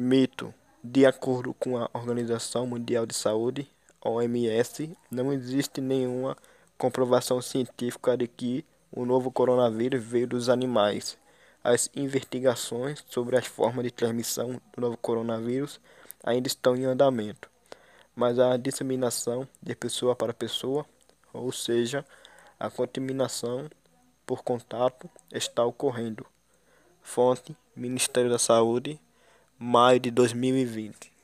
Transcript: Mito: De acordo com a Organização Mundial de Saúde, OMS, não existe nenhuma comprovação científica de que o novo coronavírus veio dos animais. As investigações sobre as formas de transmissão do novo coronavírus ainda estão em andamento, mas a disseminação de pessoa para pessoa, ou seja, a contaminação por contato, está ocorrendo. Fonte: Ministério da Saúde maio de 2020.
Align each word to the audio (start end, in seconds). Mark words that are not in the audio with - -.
Mito: 0.00 0.54
De 0.80 1.04
acordo 1.04 1.52
com 1.54 1.76
a 1.76 1.90
Organização 1.92 2.64
Mundial 2.68 3.04
de 3.04 3.12
Saúde, 3.12 3.68
OMS, 4.00 4.96
não 5.10 5.32
existe 5.32 5.80
nenhuma 5.80 6.36
comprovação 6.78 7.42
científica 7.42 8.16
de 8.16 8.28
que 8.28 8.64
o 8.92 9.04
novo 9.04 9.32
coronavírus 9.32 10.00
veio 10.00 10.28
dos 10.28 10.48
animais. 10.48 11.18
As 11.64 11.90
investigações 11.96 13.04
sobre 13.08 13.36
as 13.36 13.46
formas 13.46 13.84
de 13.84 13.90
transmissão 13.90 14.62
do 14.72 14.80
novo 14.80 14.96
coronavírus 14.98 15.80
ainda 16.22 16.46
estão 16.46 16.76
em 16.76 16.84
andamento, 16.84 17.50
mas 18.14 18.38
a 18.38 18.56
disseminação 18.56 19.48
de 19.60 19.74
pessoa 19.74 20.14
para 20.14 20.32
pessoa, 20.32 20.86
ou 21.32 21.50
seja, 21.50 22.06
a 22.56 22.70
contaminação 22.70 23.68
por 24.24 24.44
contato, 24.44 25.10
está 25.32 25.64
ocorrendo. 25.64 26.24
Fonte: 27.02 27.56
Ministério 27.74 28.30
da 28.30 28.38
Saúde 28.38 29.00
maio 29.58 29.98
de 29.98 30.10
2020. 30.10 31.17